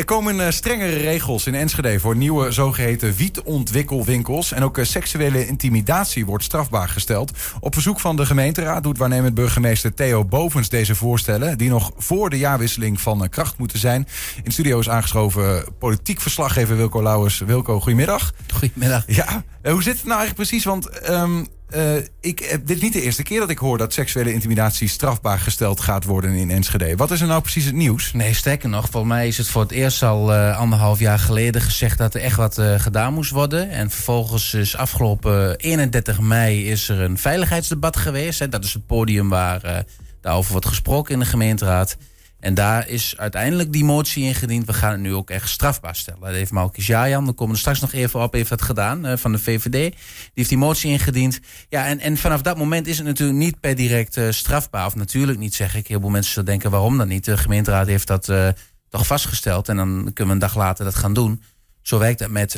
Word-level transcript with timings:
Er 0.00 0.06
komen 0.06 0.36
uh, 0.36 0.50
strengere 0.50 0.96
regels 0.96 1.46
in 1.46 1.54
Enschede 1.54 2.00
voor 2.00 2.16
nieuwe 2.16 2.52
zogeheten 2.52 3.14
wietontwikkelwinkels. 3.14 4.52
En 4.52 4.62
ook 4.62 4.78
uh, 4.78 4.84
seksuele 4.84 5.46
intimidatie 5.46 6.26
wordt 6.26 6.44
strafbaar 6.44 6.88
gesteld. 6.88 7.32
Op 7.60 7.74
verzoek 7.74 8.00
van 8.00 8.16
de 8.16 8.26
gemeenteraad 8.26 8.82
doet 8.82 8.98
waarnemend 8.98 9.34
burgemeester 9.34 9.94
Theo 9.94 10.24
Bovens 10.24 10.68
deze 10.68 10.94
voorstellen. 10.94 11.58
Die 11.58 11.68
nog 11.68 11.92
voor 11.96 12.30
de 12.30 12.38
jaarwisseling 12.38 13.00
van 13.00 13.22
uh, 13.22 13.28
kracht 13.28 13.58
moeten 13.58 13.78
zijn. 13.78 14.08
In 14.42 14.52
studio 14.52 14.78
is 14.78 14.88
aangeschoven 14.88 15.64
politiek 15.78 16.20
verslaggever 16.20 16.76
Wilco 16.76 17.02
Lauwers. 17.02 17.38
Wilco, 17.38 17.80
goedemiddag. 17.80 18.32
Goedemiddag. 18.54 19.04
Ja, 19.06 19.44
hoe 19.62 19.82
zit 19.82 19.96
het 19.96 20.04
nou 20.04 20.18
eigenlijk 20.18 20.34
precies? 20.48 20.64
Want 20.64 21.10
um, 21.10 21.46
uh, 21.76 21.96
ik, 22.20 22.60
dit 22.64 22.76
is 22.76 22.80
niet 22.80 22.92
de 22.92 23.02
eerste 23.02 23.22
keer 23.22 23.40
dat 23.40 23.50
ik 23.50 23.58
hoor 23.58 23.78
dat 23.78 23.92
seksuele 23.92 24.32
intimidatie 24.32 24.88
strafbaar 24.88 25.38
gesteld 25.38 25.80
gaat 25.80 26.04
worden 26.04 26.30
in 26.30 26.50
Enschede. 26.50 26.96
Wat 26.96 27.10
is 27.10 27.20
er 27.20 27.26
nou 27.26 27.40
precies 27.40 27.64
het 27.64 27.74
nieuws? 27.74 28.12
Nee, 28.12 28.34
sterker 28.34 28.68
nog, 28.68 28.88
volgens 28.90 29.12
mij 29.12 29.28
is 29.28 29.38
het 29.38 29.48
voor 29.48 29.62
het 29.62 29.70
eerst 29.70 30.02
al 30.02 30.32
uh, 30.32 30.58
anderhalf 30.58 30.98
jaar 30.98 31.18
geleden 31.18 31.62
gezegd 31.62 31.98
dat 31.98 32.14
er 32.14 32.20
echt 32.20 32.36
wat 32.36 32.62
gedaan 32.76 33.14
moest 33.14 33.30
worden. 33.30 33.70
En 33.70 33.90
vervolgens 33.90 34.54
is 34.54 34.76
afgelopen 34.76 35.56
31 35.56 36.20
mei 36.20 36.70
is 36.70 36.88
er 36.88 37.00
een 37.00 37.18
veiligheidsdebat 37.18 37.96
geweest. 37.96 38.50
Dat 38.50 38.64
is 38.64 38.72
het 38.72 38.86
podium 38.86 39.28
waar 39.28 39.84
daarover 40.20 40.52
wordt 40.52 40.66
gesproken 40.66 41.12
in 41.12 41.20
de 41.20 41.26
gemeenteraad. 41.26 41.96
En 42.40 42.54
daar 42.54 42.88
is 42.88 43.14
uiteindelijk 43.16 43.72
die 43.72 43.84
motie 43.84 44.24
ingediend. 44.24 44.66
We 44.66 44.72
gaan 44.72 44.90
het 44.90 45.00
nu 45.00 45.14
ook 45.14 45.30
echt 45.30 45.48
strafbaar 45.48 45.96
stellen. 45.96 46.20
Dat 46.20 46.30
heeft 46.30 46.50
Malkis 46.50 46.86
Jajan, 46.86 47.24
daar 47.24 47.34
komen 47.34 47.54
we 47.54 47.60
straks 47.60 47.80
nog 47.80 47.92
even 47.92 48.22
op, 48.22 48.32
heeft 48.32 48.48
dat 48.48 48.62
gedaan 48.62 49.06
uh, 49.06 49.12
van 49.16 49.32
de 49.32 49.38
VVD. 49.38 49.72
Die 49.72 49.94
heeft 50.34 50.48
die 50.48 50.58
motie 50.58 50.90
ingediend. 50.90 51.40
Ja, 51.68 51.86
en, 51.86 52.00
en 52.00 52.16
vanaf 52.16 52.42
dat 52.42 52.56
moment 52.56 52.86
is 52.86 52.96
het 52.96 53.06
natuurlijk 53.06 53.38
niet 53.38 53.60
per 53.60 53.74
direct 53.74 54.16
uh, 54.16 54.30
strafbaar. 54.30 54.86
Of 54.86 54.94
natuurlijk 54.94 55.38
niet, 55.38 55.54
zeg 55.54 55.74
ik. 55.74 55.86
Heel 55.86 56.00
veel 56.00 56.08
mensen 56.08 56.32
zullen 56.32 56.48
denken, 56.48 56.70
waarom 56.70 56.98
dan 56.98 57.08
niet? 57.08 57.24
De 57.24 57.38
gemeenteraad 57.38 57.86
heeft 57.86 58.06
dat 58.06 58.28
uh, 58.28 58.48
toch 58.88 59.06
vastgesteld. 59.06 59.68
En 59.68 59.76
dan 59.76 59.88
kunnen 59.88 60.26
we 60.26 60.32
een 60.32 60.38
dag 60.38 60.56
later 60.56 60.84
dat 60.84 60.94
gaan 60.94 61.14
doen. 61.14 61.42
Zo 61.82 61.98
werkt 61.98 62.18
dat 62.18 62.30
met 62.30 62.56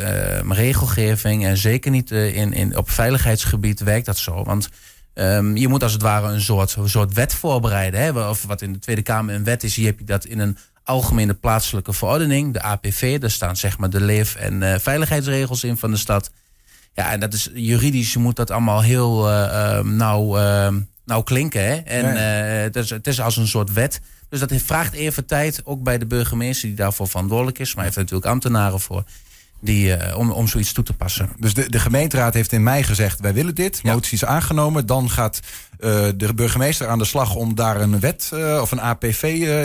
regelgeving. 0.49 1.45
En 1.45 1.57
zeker 1.57 1.91
niet 1.91 2.11
in, 2.11 2.53
in, 2.53 2.77
op 2.77 2.91
veiligheidsgebied 2.91 3.81
werkt 3.81 4.07
dat 4.07 4.19
zo. 4.19 4.45
Want 4.45 4.69
Um, 5.15 5.57
je 5.57 5.69
moet 5.69 5.83
als 5.83 5.93
het 5.93 6.03
ware 6.03 6.33
een 6.33 6.41
soort, 6.41 6.77
een 6.77 6.89
soort 6.89 7.13
wet 7.13 7.35
voorbereiden. 7.35 8.01
Hè? 8.01 8.29
Of 8.29 8.45
wat 8.45 8.63
in 8.63 8.73
de 8.73 8.79
Tweede 8.79 9.03
Kamer 9.03 9.35
een 9.35 9.45
wet 9.45 9.63
is, 9.63 9.75
hier 9.75 9.87
heb 9.87 9.99
je 9.99 10.05
dat 10.05 10.25
in 10.25 10.39
een 10.39 10.57
algemene 10.85 11.35
plaatselijke 11.35 11.93
verordening, 11.93 12.53
de 12.53 12.63
APV. 12.63 13.19
Daar 13.19 13.31
staan 13.31 13.57
zeg 13.57 13.79
maar 13.79 13.91
de 13.91 14.01
leef- 14.01 14.35
en 14.35 14.63
uh, 14.63 14.75
veiligheidsregels 14.79 15.65
in 15.65 15.77
van 15.77 15.91
de 15.91 15.97
stad. 15.97 16.31
Ja, 16.95 17.11
en 17.11 17.21
dat 17.21 17.33
is 17.33 17.51
juridisch 17.55 18.17
moet 18.17 18.37
dat 18.37 18.51
allemaal 18.51 18.83
heel 18.83 19.31
uh, 19.31 19.81
nauw, 19.81 20.39
uh, 20.39 20.69
nauw 21.05 21.23
klinken. 21.23 21.65
Hè? 21.65 21.75
En 21.75 22.15
ja. 22.15 22.21
het, 22.63 22.77
is, 22.77 22.91
het 22.91 23.07
is 23.07 23.21
als 23.21 23.37
een 23.37 23.49
soort 23.49 23.73
wet. 23.73 24.01
Dus 24.29 24.41
dat 24.41 24.53
vraagt 24.53 24.93
even 24.93 25.27
tijd, 25.27 25.61
ook 25.65 25.83
bij 25.83 25.99
de 25.99 26.07
burgemeester 26.07 26.69
die 26.69 26.77
daarvoor 26.77 27.09
verantwoordelijk 27.09 27.59
is. 27.59 27.75
Maar 27.75 27.85
heeft 27.85 27.97
natuurlijk 27.97 28.27
ambtenaren 28.27 28.81
voor 28.81 29.05
die, 29.63 29.97
uh, 29.97 30.19
om, 30.19 30.31
om 30.31 30.49
zoiets 30.49 30.73
toe 30.73 30.85
te 30.85 30.93
passen. 30.93 31.31
Dus 31.39 31.55
de, 31.55 31.71
de 31.71 31.79
gemeenteraad 31.79 32.35
heeft 32.35 32.53
in 32.53 32.63
mei 32.63 32.83
gezegd: 32.83 33.21
wij 33.21 33.35
willen 33.35 33.55
dit. 33.55 33.81
Ja. 33.83 33.93
Motie 33.93 34.15
is 34.15 34.25
aangenomen. 34.25 34.87
Dan 34.87 35.11
gaat 35.11 35.41
uh, 35.79 36.09
de 36.17 36.35
burgemeester 36.35 36.89
aan 36.89 36.99
de 36.99 37.05
slag 37.05 37.35
om 37.35 37.55
daar 37.55 37.81
een 37.81 38.01
wet 38.01 38.31
uh, 38.35 38.59
of 38.61 38.71
een 38.71 38.81
APV 38.81 39.23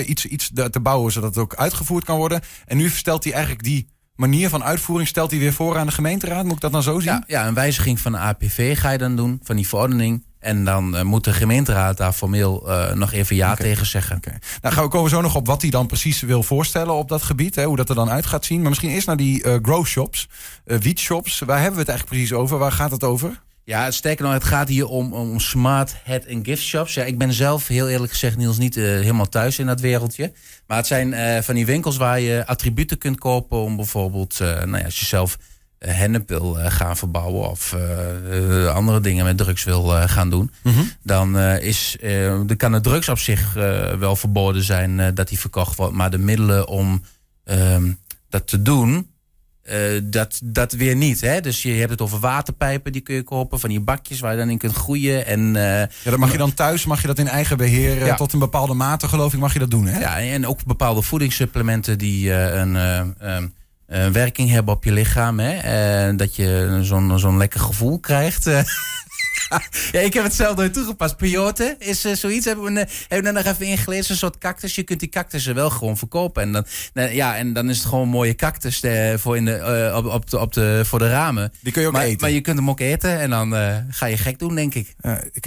iets, 0.07 0.25
iets 0.25 0.51
te 0.71 0.79
bouwen, 0.79 1.11
zodat 1.11 1.29
het 1.29 1.43
ook 1.43 1.55
uitgevoerd 1.55 2.03
kan 2.03 2.17
worden. 2.17 2.41
En 2.65 2.77
nu 2.77 2.89
stelt 2.89 3.23
hij 3.23 3.33
eigenlijk 3.33 3.63
die 3.63 3.87
manier 4.15 4.49
van 4.49 4.63
uitvoering 4.63 5.07
stelt 5.07 5.31
hij 5.31 5.39
weer 5.39 5.53
voor 5.53 5.77
aan 5.77 5.85
de 5.85 5.91
gemeenteraad. 5.91 6.43
Moet 6.43 6.55
ik 6.55 6.61
dat 6.61 6.71
dan 6.71 6.83
zo 6.83 6.99
zien? 6.99 7.11
Ja, 7.11 7.23
ja 7.27 7.47
een 7.47 7.53
wijziging 7.53 7.99
van 7.99 8.11
de 8.11 8.17
APV 8.17 8.79
ga 8.79 8.89
je 8.91 8.97
dan 8.97 9.15
doen, 9.15 9.39
van 9.43 9.55
die 9.55 9.67
verordening. 9.67 10.25
En 10.39 10.65
dan 10.65 10.95
uh, 10.95 11.01
moet 11.01 11.23
de 11.23 11.33
gemeenteraad 11.33 11.97
daar 11.97 12.13
formeel 12.13 12.69
uh, 12.69 12.93
nog 12.93 13.13
even 13.13 13.35
ja 13.35 13.51
okay. 13.51 13.65
tegen 13.65 13.85
zeggen. 13.85 14.17
Okay. 14.17 14.39
Nou, 14.61 14.73
gaan 14.73 14.83
we 14.83 14.89
komen 14.89 15.09
zo 15.09 15.21
nog 15.21 15.35
op 15.35 15.47
wat 15.47 15.61
hij 15.61 15.71
dan 15.71 15.87
precies 15.87 16.21
wil 16.21 16.43
voorstellen 16.43 16.93
op 16.93 17.09
dat 17.09 17.21
gebied. 17.21 17.55
Hè, 17.55 17.63
hoe 17.63 17.75
dat 17.75 17.89
er 17.89 17.95
dan 17.95 18.09
uit 18.09 18.25
gaat 18.25 18.45
zien. 18.45 18.59
Maar 18.59 18.69
misschien 18.69 18.89
eerst 18.89 19.07
naar 19.07 19.17
die 19.17 19.43
uh, 19.43 19.55
grow 19.61 19.85
shops, 19.85 20.27
wietshops. 20.63 21.39
Waar 21.39 21.57
hebben 21.57 21.73
we 21.73 21.79
het 21.79 21.89
eigenlijk 21.89 22.19
precies 22.19 22.33
over? 22.33 22.57
Waar 22.57 22.71
gaat 22.71 22.91
het 22.91 23.03
over? 23.03 23.41
Ja, 23.63 23.91
sterker 23.91 24.25
nog, 24.25 24.33
het 24.33 24.43
gaat 24.43 24.67
hier 24.67 24.87
om, 24.87 25.13
om 25.13 25.39
smart 25.39 25.95
head 26.03 26.23
en 26.23 26.45
gift 26.45 26.63
shops. 26.63 26.93
Ja, 26.93 27.03
ik 27.03 27.17
ben 27.17 27.33
zelf 27.33 27.67
heel 27.67 27.89
eerlijk 27.89 28.11
gezegd, 28.11 28.37
Niels, 28.37 28.57
niet 28.57 28.75
helemaal 28.75 29.29
thuis 29.29 29.59
in 29.59 29.65
dat 29.65 29.79
wereldje. 29.79 30.31
Maar 30.67 30.77
het 30.77 30.87
zijn 30.87 31.43
van 31.43 31.55
die 31.55 31.65
winkels 31.65 31.97
waar 31.97 32.19
je 32.19 32.45
attributen 32.45 32.97
kunt 32.97 33.19
kopen 33.19 33.57
om 33.57 33.75
bijvoorbeeld, 33.75 34.39
nou 34.39 34.77
ja, 34.77 34.83
als 34.83 34.99
je 34.99 35.05
zelf 35.05 35.37
hennep 35.79 36.29
wil 36.29 36.53
gaan 36.53 36.97
verbouwen 36.97 37.49
of 37.49 37.75
andere 38.73 39.01
dingen 39.01 39.25
met 39.25 39.37
drugs 39.37 39.63
wil 39.63 39.83
gaan 40.07 40.29
doen, 40.29 40.51
mm 40.63 40.73
-hmm. 40.73 40.91
dan 41.03 41.37
is, 41.39 41.97
de 41.99 42.55
kan 42.57 42.71
de 42.71 42.81
drugs 42.81 43.09
op 43.09 43.19
zich 43.19 43.53
wel 43.99 44.15
verboden 44.15 44.63
zijn 44.63 45.15
dat 45.15 45.27
die 45.27 45.39
verkocht 45.39 45.75
wordt. 45.75 45.93
Maar 45.93 46.11
de 46.11 46.17
middelen 46.17 46.67
om 46.67 47.01
ehm, 47.43 47.91
dat 48.29 48.47
te 48.47 48.61
doen, 48.61 49.09
dat, 50.03 50.39
dat 50.43 50.71
weer 50.71 50.95
niet. 50.95 51.21
Hè? 51.21 51.41
Dus 51.41 51.61
je 51.61 51.71
hebt 51.71 51.91
het 51.91 52.01
over 52.01 52.19
waterpijpen, 52.19 52.91
die 52.91 53.01
kun 53.01 53.15
je 53.15 53.23
kopen, 53.23 53.59
van 53.59 53.69
die 53.69 53.79
bakjes 53.79 54.19
waar 54.19 54.31
je 54.31 54.37
dan 54.37 54.49
in 54.49 54.57
kunt 54.57 54.73
groeien. 54.73 55.25
En, 55.25 55.53
ja, 55.53 55.89
dat 56.03 56.17
mag 56.17 56.31
je 56.31 56.37
dan 56.37 56.53
thuis, 56.53 56.85
mag 56.85 57.01
je 57.01 57.07
dat 57.07 57.19
in 57.19 57.27
eigen 57.27 57.57
beheer, 57.57 58.05
ja. 58.05 58.15
tot 58.15 58.33
een 58.33 58.39
bepaalde 58.39 58.73
mate 58.73 59.07
geloof 59.07 59.33
ik, 59.33 59.39
mag 59.39 59.53
je 59.53 59.59
dat 59.59 59.71
doen. 59.71 59.87
Hè? 59.87 59.99
Ja, 59.99 60.19
en 60.19 60.47
ook 60.47 60.65
bepaalde 60.65 61.01
voedingssupplementen 61.01 61.97
die 61.97 62.33
een, 62.33 62.75
um, 62.75 63.15
een 63.17 63.53
werking 64.11 64.49
hebben 64.49 64.73
op 64.73 64.83
je 64.83 64.91
lichaam. 64.91 65.39
Hè? 65.39 66.15
dat 66.15 66.35
je 66.35 66.79
zo'n 66.81 67.19
zo'n 67.19 67.37
lekker 67.37 67.59
gevoel 67.59 67.99
krijgt. 67.99 68.45
ja, 69.91 69.99
ik 69.99 70.13
heb 70.13 70.23
het 70.23 70.33
zelf 70.33 70.55
nooit 70.55 70.73
toegepast. 70.73 71.17
Peyote 71.17 71.75
is 71.79 72.05
uh, 72.05 72.13
zoiets. 72.13 72.45
Hebben 72.45 72.73
we, 72.73 72.79
uh, 72.79 72.85
hebben 73.07 73.33
we 73.33 73.39
nog 73.39 73.53
even 73.53 73.65
ingelezen. 73.65 74.11
Een 74.11 74.17
soort 74.17 74.37
cactus. 74.37 74.75
Je 74.75 74.83
kunt 74.83 74.99
die 74.99 75.09
cactussen 75.09 75.55
wel 75.55 75.69
gewoon 75.69 75.97
verkopen. 75.97 76.43
En 76.43 76.51
dan, 76.51 76.65
uh, 76.93 77.13
ja, 77.13 77.37
en 77.37 77.53
dan 77.53 77.69
is 77.69 77.77
het 77.77 77.87
gewoon 77.87 78.03
een 78.03 78.09
mooie 78.09 78.35
cactus 78.35 78.81
de, 78.81 79.15
voor, 79.17 79.37
in 79.37 79.45
de, 79.45 79.91
op, 79.95 80.05
op, 80.05 80.29
de, 80.29 80.39
op 80.39 80.53
de, 80.53 80.81
voor 80.85 80.99
de 80.99 81.09
ramen. 81.09 81.53
Die 81.59 81.71
kun 81.71 81.81
je 81.81 81.87
ook 81.87 81.93
maar, 81.93 82.03
eten. 82.03 82.21
Maar 82.21 82.29
je 82.29 82.41
kunt 82.41 82.57
hem 82.57 82.69
ook 82.69 82.79
eten. 82.79 83.19
En 83.19 83.29
dan 83.29 83.55
ga 83.89 84.05
je 84.05 84.17
gek 84.17 84.39
doen, 84.39 84.55
denk 84.55 84.73
ik. 84.73 84.95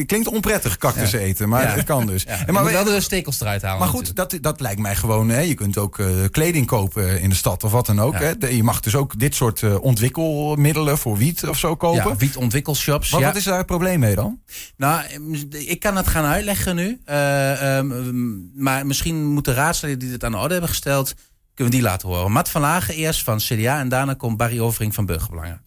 klinkt 0.07 0.27
onprettig, 0.29 0.77
cactus 0.77 1.11
ja. 1.11 1.19
eten. 1.19 1.49
Maar 1.49 1.63
ja. 1.63 1.75
het 1.75 1.85
kan 1.85 2.07
dus. 2.07 2.19
Ja, 2.31 2.47
en 2.47 2.55
maar 2.55 2.65
wel 2.65 2.85
de 2.85 3.01
stekels 3.01 3.41
eruit 3.41 3.63
halen. 3.63 3.79
Maar 3.79 3.89
goed, 3.89 4.17
dat, 4.17 4.39
dat 4.41 4.61
lijkt 4.61 4.81
mij 4.81 4.97
gewoon. 4.97 5.29
Hè. 5.29 5.41
Je 5.41 5.55
kunt 5.55 5.79
ook 5.79 5.99
kleding 6.31 6.67
kopen 6.67 7.21
in 7.21 7.29
de 7.29 7.35
stad 7.35 7.65
of 7.65 7.73
wat 7.73 7.87
dan 7.87 8.01
ook. 8.01 8.15
Hè. 8.19 8.33
Je 8.49 8.63
mag 8.63 8.81
dus 8.81 8.95
ook 8.95 9.19
dit 9.19 9.35
soort 9.35 9.79
ontwikkelmiddelen 9.81 10.99
voor 10.99 11.17
wiet 11.17 11.47
of 11.49 11.59
zo 11.59 11.77
kopen. 11.77 12.11
Ja, 12.11 12.17
wietontwikkelshops. 12.17 13.11
Maar 13.11 13.21
wat 13.21 13.37
is 13.37 13.45
daar 13.45 13.59
het 13.59 13.67
probleem 13.67 13.90
mee 13.99 14.15
dan? 14.15 14.41
Nou, 14.77 15.05
ik 15.51 15.81
kan 15.81 15.97
het 15.97 16.07
gaan 16.07 16.25
uitleggen 16.25 16.77
nu. 16.77 17.01
Uh, 17.07 17.77
um, 17.77 18.51
maar 18.55 18.87
misschien 18.87 19.25
moeten 19.27 19.55
raadsleden 19.55 19.99
die 19.99 20.11
dit 20.11 20.25
aan 20.25 20.33
de 20.33 20.39
orde 20.39 20.53
hebben 20.53 20.71
gesteld... 20.71 21.15
kunnen 21.55 21.73
we 21.75 21.81
die 21.81 21.89
laten 21.89 22.09
horen. 22.09 22.33
Matt 22.33 22.49
van 22.49 22.61
Lagen 22.61 22.95
eerst 22.95 23.25
van 23.25 23.39
CDA 23.39 23.81
en 23.81 23.89
daarna 23.89 24.15
komt 24.15 24.37
Barry 24.37 24.61
Overing 24.61 24.95
van 24.95 25.07
Burgerbelangen. 25.07 25.63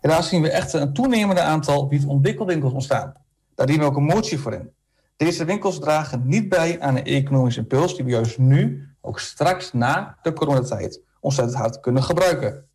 Helaas 0.00 0.28
zien 0.28 0.42
we 0.42 0.50
echt 0.50 0.72
een 0.72 0.92
toenemende 0.92 1.40
aantal 1.40 1.88
wietontwikkelwinkels 1.88 2.72
ontstaan. 2.72 3.12
Daar 3.54 3.66
dienen 3.66 3.84
we 3.84 3.90
ook 3.90 3.98
een 3.98 4.14
motie 4.14 4.38
voor 4.38 4.52
in. 4.52 4.70
Deze 5.16 5.44
winkels 5.44 5.78
dragen 5.80 6.22
niet 6.24 6.48
bij 6.48 6.80
aan 6.80 6.94
de 6.94 7.02
economische 7.02 7.60
impuls... 7.60 7.96
die 7.96 8.04
we 8.04 8.10
juist 8.10 8.38
nu, 8.38 8.88
ook 9.00 9.20
straks 9.20 9.72
na 9.72 10.18
de 10.22 10.32
coronatijd... 10.32 11.00
ontzettend 11.20 11.58
hard 11.58 11.80
kunnen 11.80 12.02
gebruiken. 12.02 12.66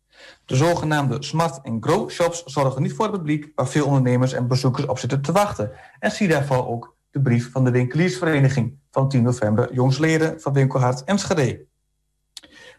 De 0.44 0.56
zogenaamde 0.56 1.22
smart 1.22 1.60
en 1.62 1.76
grow 1.80 2.10
shops 2.10 2.42
zorgen 2.44 2.82
niet 2.82 2.92
voor 2.92 3.04
het 3.04 3.14
publiek 3.14 3.52
waar 3.54 3.68
veel 3.68 3.86
ondernemers 3.86 4.32
en 4.32 4.48
bezoekers 4.48 4.86
op 4.86 4.98
zitten 4.98 5.22
te 5.22 5.32
wachten. 5.32 5.70
En 5.98 6.10
zie 6.10 6.28
daarvoor 6.28 6.68
ook 6.68 6.96
de 7.10 7.20
brief 7.20 7.50
van 7.52 7.64
de 7.64 7.70
winkeliersvereniging 7.70 8.78
van 8.90 9.08
10 9.08 9.22
november 9.22 9.72
jongsleden 9.72 10.40
van 10.40 10.52
Winkelhart 10.52 11.04
Enschede. 11.04 11.66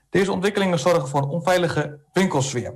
Deze 0.09 0.31
ontwikkelingen 0.31 0.79
zorgen 0.79 1.07
voor 1.07 1.21
een 1.21 1.29
onveilige 1.29 1.99
winkelsfeer. 2.13 2.73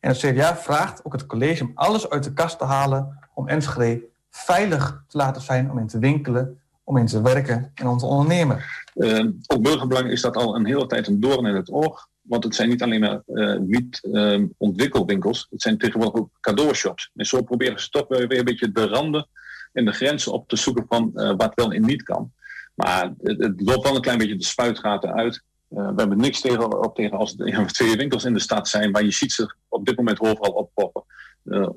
En 0.00 0.10
het 0.10 0.18
CDA 0.18 0.56
vraagt 0.56 1.04
ook 1.04 1.12
het 1.12 1.26
college 1.26 1.64
om 1.64 1.70
alles 1.74 2.10
uit 2.10 2.24
de 2.24 2.32
kast 2.32 2.58
te 2.58 2.64
halen 2.64 3.28
om 3.34 3.48
Enschede 3.48 4.06
veilig 4.30 5.04
te 5.08 5.16
laten 5.16 5.42
zijn 5.42 5.70
om 5.70 5.78
in 5.78 5.86
te 5.86 5.98
winkelen, 5.98 6.60
om 6.84 6.96
in 6.96 7.06
te 7.06 7.22
werken 7.22 7.70
en 7.74 7.86
om 7.86 7.98
te 7.98 8.06
ondernemen. 8.06 8.62
Uh, 8.94 9.26
ook 9.46 9.62
burgerbelang 9.62 10.10
is 10.10 10.20
dat 10.20 10.36
al 10.36 10.56
een 10.56 10.66
hele 10.66 10.86
tijd 10.86 11.06
een 11.06 11.20
doorn 11.20 11.46
in 11.46 11.54
het 11.54 11.70
oog. 11.70 12.08
Want 12.28 12.44
het 12.44 12.54
zijn 12.54 12.68
niet 12.68 12.82
alleen 12.82 13.00
maar 13.00 13.22
uh, 13.26 13.56
wiet-ontwikkelwinkels, 13.66 15.38
uh, 15.38 15.50
het 15.50 15.62
zijn 15.62 15.78
tegenwoordig 15.78 16.20
ook 16.20 16.30
cadeaushops. 16.40 17.10
En 17.14 17.26
zo 17.26 17.42
proberen 17.42 17.80
ze 17.80 17.88
toch 17.88 18.08
weer 18.08 18.38
een 18.38 18.44
beetje 18.44 18.72
de 18.72 18.86
randen 18.86 19.28
en 19.72 19.84
de 19.84 19.92
grenzen 19.92 20.32
op 20.32 20.48
te 20.48 20.56
zoeken 20.56 20.84
van 20.88 21.12
uh, 21.14 21.32
wat 21.36 21.52
wel 21.54 21.72
en 21.72 21.84
niet 21.84 22.02
kan. 22.02 22.32
Maar 22.74 23.12
het, 23.22 23.60
loopt 23.60 23.82
wel 23.82 23.94
een 23.94 24.00
klein 24.00 24.18
beetje 24.18 24.36
de 24.36 24.44
spuitgaten 24.44 25.14
uit. 25.14 25.42
we 25.68 25.92
hebben 25.96 26.16
niks 26.16 26.40
tegen, 26.40 26.84
op 26.84 26.94
tegen 26.94 27.18
als 27.18 27.34
er 27.38 27.66
twee 27.72 27.96
winkels 27.96 28.24
in 28.24 28.32
de 28.32 28.38
stad 28.38 28.68
zijn, 28.68 28.92
waar 28.92 29.04
je 29.04 29.10
ziet 29.10 29.32
ze 29.32 29.54
op 29.68 29.86
dit 29.86 29.96
moment 29.96 30.20
overal 30.20 30.52
oppoppen. 30.52 31.02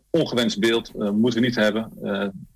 ongewenst 0.09 0.59
beeld 0.59 0.93
moeten 0.93 1.41
we 1.41 1.45
niet 1.45 1.55
hebben. 1.55 1.91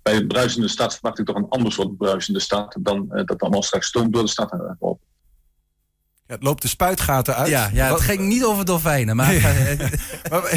bij 0.02 0.16
een 0.16 0.26
bruisende 0.26 0.68
stad 0.68 0.94
verwacht 0.94 1.18
ik 1.18 1.26
toch 1.26 1.36
een 1.36 1.48
ander 1.48 1.72
soort 1.72 1.96
bruisende 1.96 2.40
stad 2.40 2.76
dan 2.80 3.08
dat 3.24 3.42
allemaal 3.42 3.62
straks 3.62 3.86
stoomt 3.86 4.12
door 4.12 4.22
de 4.22 4.28
stad 4.28 4.76
lopen. 4.80 5.06
Ja, 6.28 6.34
het 6.34 6.42
loopt 6.42 6.62
de 6.62 6.68
spuitgaten 6.68 7.36
uit. 7.36 7.48
Ja, 7.48 7.70
ja 7.72 7.82
het 7.82 7.92
Wat- 7.92 8.00
ging 8.00 8.20
niet 8.20 8.44
over 8.44 8.64
dolfijnen. 8.64 9.16
Maar 9.16 9.34
wat, 10.28 10.50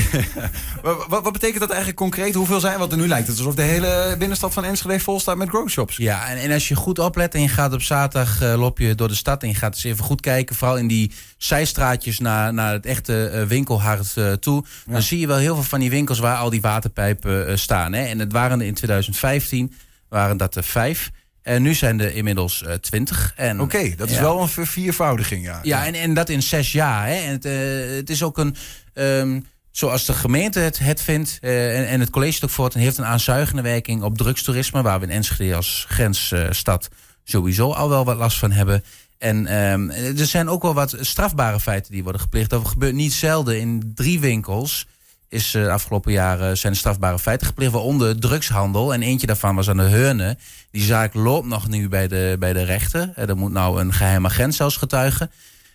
wat, 0.81 1.05
wat- 1.07 1.23
wat 1.23 1.33
betekent 1.33 1.59
dat 1.59 1.69
eigenlijk 1.69 1.99
concreet? 1.99 2.33
Hoeveel 2.35 2.59
zijn? 2.59 2.79
Want 2.79 2.95
nu 2.95 3.07
lijkt 3.07 3.27
het 3.27 3.37
alsof 3.37 3.55
de 3.55 3.61
hele 3.61 4.15
binnenstad 4.17 4.53
van 4.53 4.63
Enschede 4.63 4.99
vol 4.99 5.19
staat 5.19 5.37
met 5.37 5.49
growshops. 5.49 5.97
Ja, 5.97 6.27
en, 6.27 6.37
en 6.37 6.51
als 6.51 6.67
je 6.67 6.75
goed 6.75 6.99
oplet 6.99 7.35
en 7.35 7.41
je 7.41 7.47
gaat 7.47 7.73
op 7.73 7.81
zaterdag 7.81 8.41
eh, 8.41 8.53
loop 8.59 8.77
je 8.77 8.95
door 8.95 9.07
de 9.07 9.15
stad 9.15 9.41
en 9.43 9.49
je 9.49 9.55
gaat 9.55 9.73
eens 9.73 9.83
even 9.83 10.03
goed 10.03 10.21
kijken, 10.21 10.55
vooral 10.55 10.77
in 10.77 10.87
die 10.87 11.11
zijstraatjes 11.37 12.19
naar, 12.19 12.53
naar 12.53 12.73
het 12.73 12.85
echte 12.85 13.25
eh, 13.29 13.43
winkelhart 13.43 14.17
eh, 14.17 14.31
toe, 14.31 14.63
dan 14.85 15.01
zie 15.01 15.19
je 15.19 15.27
wel 15.27 15.37
heel 15.37 15.55
veel 15.55 15.63
van 15.63 15.79
die 15.79 15.89
winkels 15.89 16.19
waar 16.19 16.37
al 16.37 16.49
die 16.49 16.61
waterpijpen 16.61 17.59
staan. 17.59 17.93
Hè? 17.93 18.03
En 18.05 18.19
het 18.19 18.31
waren 18.31 18.59
er 18.59 18.65
in 18.67 18.73
2015 18.73 19.73
waren 20.09 20.37
dat 20.37 20.55
er 20.55 20.63
vijf. 20.63 21.11
En 21.41 21.61
nu 21.61 21.73
zijn 21.73 21.99
er 21.99 22.15
inmiddels 22.15 22.63
eh, 22.63 22.73
twintig. 22.73 23.33
Oké, 23.59 23.95
dat 23.95 24.09
is 24.09 24.15
ja. 24.15 24.21
wel 24.21 24.41
een 24.41 24.47
verviervoudiging. 24.47 25.45
Ja, 25.45 25.59
Ja, 25.63 25.85
en, 25.85 25.93
en 25.93 26.13
dat 26.13 26.29
in 26.29 26.43
zes 26.43 26.71
jaar. 26.71 27.07
Hè? 27.07 27.15
En 27.15 27.31
het, 27.31 27.45
eh, 27.45 27.95
het 27.95 28.09
is 28.09 28.23
ook 28.23 28.37
een. 28.37 28.55
ehm, 28.93 29.39
zoals 29.71 30.05
de 30.05 30.13
gemeente 30.13 30.59
het, 30.59 30.79
het 30.79 31.01
vindt 31.01 31.37
eh, 31.41 31.79
en, 31.79 31.87
en 31.87 31.99
het 31.99 32.09
college 32.09 32.43
ook 32.43 32.49
voort, 32.49 32.73
en 32.73 32.79
heeft 32.79 32.97
een 32.97 33.05
aanzuigende 33.05 33.61
werking 33.61 34.01
op 34.01 34.17
drugstoerisme, 34.17 34.81
waar 34.81 34.99
we 34.99 35.05
in 35.05 35.11
Enschede 35.11 35.55
als 35.55 35.85
grensstad 35.89 36.89
sowieso 37.23 37.71
al 37.71 37.89
wel 37.89 38.05
wat 38.05 38.17
last 38.17 38.37
van 38.37 38.51
hebben. 38.51 38.83
En 39.17 39.45
ehm, 39.45 39.89
er 39.89 40.25
zijn 40.25 40.49
ook 40.49 40.61
wel 40.61 40.73
wat 40.73 40.95
strafbare 40.99 41.59
feiten 41.59 41.91
die 41.91 42.03
worden 42.03 42.21
gepleegd. 42.21 42.49
Dat 42.49 42.67
gebeurt 42.67 42.93
niet 42.93 43.13
zelden. 43.13 43.59
In 43.59 43.91
drie 43.95 44.19
winkels 44.19 44.87
is 45.29 45.53
eh, 45.53 45.63
de 45.63 45.71
afgelopen 45.71 46.11
jaren 46.11 46.57
zijn 46.57 46.75
strafbare 46.75 47.19
feiten 47.19 47.47
gepleegd, 47.47 47.71
waaronder 47.71 48.19
drugshandel. 48.19 48.93
En 48.93 49.01
eentje 49.01 49.27
daarvan 49.27 49.55
was 49.55 49.69
aan 49.69 49.77
de 49.77 49.83
Heurne. 49.83 50.37
Die 50.71 50.81
zaak 50.83 51.13
loopt 51.13 51.47
nog 51.47 51.67
nu 51.67 51.89
bij 51.89 52.07
de, 52.07 52.35
bij 52.39 52.53
de 52.53 52.63
rechter. 52.63 53.11
Eh, 53.15 53.29
Er 53.29 53.37
moet 53.37 53.51
nou 53.51 53.81
een 53.81 53.93
geheim 53.93 54.25
agent 54.25 54.55
zelfs 54.55 54.77
getuigen. 54.77 55.31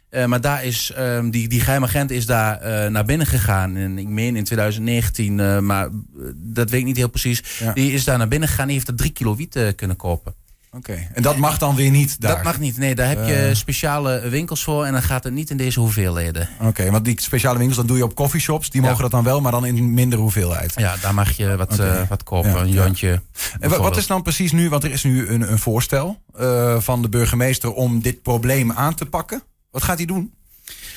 Eh, 0.08 0.24
maar 0.24 0.40
daar 0.40 0.64
is, 0.64 0.92
ehm, 0.94 1.30
die, 1.30 1.48
die 1.48 1.60
geheim 1.60 1.82
agent 1.84 2.10
is 2.10 2.26
daar 2.26 2.90
naar 2.90 3.04
binnen 3.04 3.26
gegaan. 3.26 3.76
En 3.76 3.98
ik 3.98 4.08
meen 4.08 4.36
in 4.36 4.44
2019, 4.44 5.40
eh, 5.40 5.58
maar 5.58 5.88
dat 6.34 6.70
weet 6.70 6.80
ik 6.80 6.86
niet 6.86 6.96
heel 6.96 7.08
precies. 7.08 7.42
Ja. 7.58 7.72
Die 7.72 7.92
is 7.92 8.04
daar 8.04 8.18
naar 8.18 8.28
binnen 8.28 8.48
gegaan. 8.48 8.66
Die 8.66 8.76
heeft 8.76 8.88
er 8.88 8.94
drie 8.94 9.10
kilo 9.10 9.36
wiet 9.36 9.58
kunnen 9.76 9.96
kopen. 9.96 10.34
Oké. 10.76 11.08
En 11.12 11.22
dat 11.22 11.36
mag 11.36 11.58
dan 11.58 11.74
weer 11.74 11.90
niet 11.90 12.20
daar. 12.20 12.34
Dat 12.34 12.44
mag 12.44 12.58
niet. 12.60 12.76
Nee, 12.78 12.94
daar 12.94 13.08
heb 13.08 13.26
je 13.26 13.34
Eh. 13.34 13.54
speciale 13.54 14.28
winkels 14.28 14.62
voor. 14.64 14.84
En 14.84 14.92
dan 14.92 15.02
gaat 15.02 15.24
het 15.24 15.32
niet 15.32 15.50
in 15.50 15.56
deze 15.56 15.80
hoeveelheden. 15.80 16.48
Oké, 16.60 16.90
want 16.90 17.04
die 17.04 17.20
speciale 17.22 17.56
winkels, 17.58 17.76
dat 17.78 17.88
doe 17.88 17.96
je 17.96 18.04
op 18.04 18.14
coffeeshops. 18.14 18.70
Die 18.70 18.80
Ja. 18.82 18.86
mogen 18.88 19.02
dat 19.02 19.10
dan 19.10 19.24
wel, 19.24 19.40
maar 19.40 19.52
dan 19.52 19.64
in 19.66 19.94
minder 19.94 20.18
hoeveelheid. 20.18 20.72
Ja, 20.76 20.94
daar 21.00 21.14
mag 21.14 21.30
je 21.36 21.56
wat, 21.56 21.72
Oké. 21.72 21.82
eh, 21.90 22.08
wat 22.08 22.22
kopen. 22.22 22.50
Ja, 22.50 22.60
een 22.60 22.68
ja. 22.72 22.84
jontje. 22.84 23.22
En 23.60 23.70
wa- 23.70 23.78
wat 23.80 23.96
is 23.96 24.06
dan 24.06 24.22
precies 24.22 24.52
nu, 24.52 24.68
want 24.68 24.84
er 24.84 24.90
is 24.90 25.02
nu 25.02 25.28
een, 25.28 25.52
een 25.52 25.58
voorstel 25.58 26.22
eh, 26.38 26.80
van 26.80 27.02
de 27.02 27.08
burgemeester 27.08 27.72
om 27.72 28.00
dit 28.02 28.22
probleem 28.22 28.72
aan 28.72 28.94
te 28.94 29.06
pakken. 29.06 29.42
Wat 29.70 29.82
gaat 29.82 29.96
hij 29.96 30.06
doen? 30.06 30.32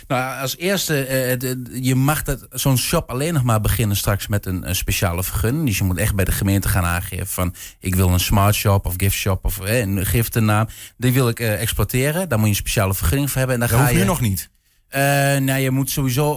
Nou, 0.07 0.41
als 0.41 0.57
eerste, 0.57 1.03
eh, 1.05 1.39
de- 1.39 1.77
je 1.81 1.95
mag 1.95 2.23
dat- 2.23 2.47
zo'n 2.51 2.77
shop 2.77 3.09
alleen 3.09 3.33
nog 3.33 3.43
maar 3.43 3.61
beginnen 3.61 3.97
straks 3.97 4.27
met 4.27 4.45
een, 4.45 4.67
een 4.69 4.75
speciale 4.75 5.23
vergunning. 5.23 5.65
Dus 5.65 5.77
je 5.77 5.83
moet 5.83 5.97
echt 5.97 6.15
bij 6.15 6.25
de 6.25 6.31
gemeente 6.31 6.67
gaan 6.69 6.83
aangeven 6.85 7.27
van... 7.27 7.55
ik 7.79 7.95
wil 7.95 8.09
een 8.09 8.19
smart 8.19 8.55
shop 8.55 8.85
of 8.85 8.93
gift 8.97 9.15
shop 9.15 9.45
of 9.45 9.59
eh, 9.59 9.79
een 9.79 10.05
giftennaam. 10.05 10.67
Die 10.97 11.11
wil 11.13 11.29
ik 11.29 11.39
eh, 11.39 11.61
exploiteren. 11.61 12.29
Daar 12.29 12.37
moet 12.37 12.47
je 12.47 12.53
een 12.53 12.59
speciale 12.59 12.93
vergunning 12.93 13.29
voor 13.29 13.37
hebben. 13.39 13.61
En 13.61 13.67
dan 13.67 13.77
Dat 13.77 13.87
ga 13.87 13.91
je, 13.93 13.97
nu 13.99 14.03
nog 14.05 14.21
niet. 14.21 14.49
Eh, 14.87 15.01
nou, 15.37 15.57
je 15.59 15.71
moet 15.71 15.89
sowieso 15.89 16.33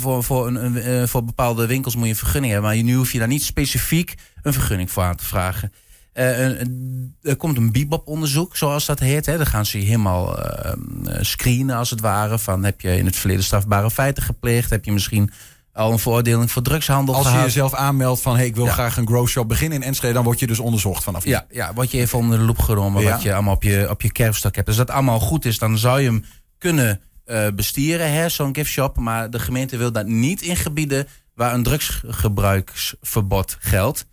voor, 0.00 0.24
voor, 0.24 0.46
een, 0.46 1.08
voor 1.08 1.24
bepaalde 1.24 1.66
winkels 1.66 1.94
moet 1.94 2.04
je 2.04 2.10
een 2.10 2.16
vergunning 2.16 2.52
hebben. 2.52 2.70
Maar 2.70 2.82
nu 2.82 2.94
hoef 2.94 3.12
je 3.12 3.18
daar 3.18 3.28
niet 3.28 3.42
specifiek 3.42 4.14
een 4.42 4.52
vergunning 4.52 4.90
voor 4.90 5.02
aan 5.02 5.16
te 5.16 5.24
vragen. 5.24 5.72
Eh, 6.12 6.38
een- 6.58 7.16
er 7.22 7.36
komt 7.36 7.56
een 7.56 7.72
bebop-onderzoek, 7.72 8.56
zoals 8.56 8.86
dat 8.86 8.98
heet. 8.98 9.26
Hè. 9.26 9.36
Dan 9.36 9.46
gaan 9.46 9.66
ze 9.66 9.78
je 9.78 9.84
helemaal 9.84 10.38
eh, 10.38 10.72
eh, 10.72 10.76
screenen, 11.20 11.76
als 11.76 11.90
het 11.90 12.00
ware. 12.00 12.38
Van, 12.38 12.64
heb 12.64 12.80
je 12.80 12.96
in 12.96 13.06
het 13.06 13.16
verleden 13.16 13.44
strafbare 13.44 13.90
feiten 13.90 14.22
gepleegd? 14.22 14.70
Heb 14.70 14.84
je 14.84 14.92
misschien 14.92 15.30
al 15.72 15.92
een 15.92 15.98
veroordeling 15.98 16.50
voor 16.50 16.62
drugshandel 16.62 17.14
Als 17.14 17.30
je 17.32 17.38
jezelf 17.38 17.74
aanmeldt 17.74 18.20
van 18.22 18.36
hey, 18.36 18.46
ik 18.46 18.54
wil 18.56 18.64
Ja. 18.64 18.72
graag 18.72 18.96
een 18.96 19.06
growshop 19.06 19.48
beginnen 19.48 19.78
in 19.78 19.84
Enschede, 19.84 20.12
dan 20.12 20.24
word 20.24 20.38
je 20.40 20.46
dus 20.46 20.58
onderzocht 20.58 21.04
vanaf 21.04 21.24
nu. 21.24 21.30
Ja, 21.30 21.46
ja, 21.50 21.74
word 21.74 21.90
je 21.90 21.98
even 21.98 22.18
onder 22.18 22.38
de 22.38 22.44
loep 22.44 22.58
genomen. 22.58 23.02
Ja. 23.02 23.10
Wat 23.10 23.22
je 23.22 23.34
allemaal 23.34 23.54
op 23.54 23.62
je, 23.62 23.86
op 23.90 24.02
je 24.02 24.12
kerfstok 24.12 24.54
hebt. 24.54 24.68
Als 24.68 24.76
dat 24.76 24.90
allemaal 24.90 25.20
goed 25.20 25.44
is, 25.44 25.58
dan 25.58 25.78
zou 25.78 26.00
je 26.00 26.06
hem 26.06 26.24
kunnen 26.58 27.00
eh, 27.24 27.46
bestieren, 27.54 28.12
hè, 28.12 28.28
zo'n 28.28 28.54
giftshop. 28.54 28.96
Maar 28.98 29.30
de 29.30 29.38
gemeente 29.38 29.76
wil 29.76 29.92
dat 29.92 30.06
niet 30.06 30.42
in 30.42 30.56
gebieden 30.56 31.06
waar 31.34 31.54
een 31.54 31.62
drugsgebruiksverbod 31.62 33.56
geldt. 33.60 34.06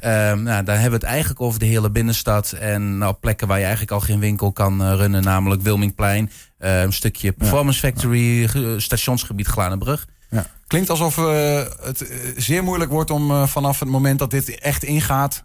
Ehm, 0.00 0.42
nou, 0.42 0.64
dan 0.64 0.74
hebben 0.74 0.90
we 1.00 1.06
het 1.06 1.14
eigenlijk 1.14 1.40
over 1.40 1.58
de 1.58 1.66
hele 1.66 1.90
binnenstad. 1.90 2.52
En 2.52 2.98
nou, 2.98 3.14
plekken 3.14 3.48
waar 3.48 3.56
je 3.58 3.62
eigenlijk 3.62 3.92
al 3.92 4.00
geen 4.00 4.18
winkel 4.20 4.52
kan 4.52 4.82
eh, 4.82 4.92
runnen. 4.94 5.22
Namelijk 5.22 5.62
Wilmingplein, 5.62 6.30
eh, 6.58 6.80
een 6.80 6.92
stukje 6.92 7.32
Performance 7.32 7.80
Factory, 7.80 8.48
ge- 8.48 8.74
stationsgebied 8.80 9.46
Glanenbrug. 9.46 10.06
Ja. 10.30 10.46
Klinkt 10.66 10.90
alsof 10.90 11.18
eh, 11.18 11.62
het 11.82 12.10
zeer 12.36 12.62
moeilijk 12.64 12.90
wordt 12.90 13.10
om 13.10 13.46
vanaf 13.48 13.80
het 13.80 13.88
moment 13.88 14.18
dat 14.18 14.30
dit 14.30 14.58
echt 14.58 14.82
ingaat, 14.84 15.44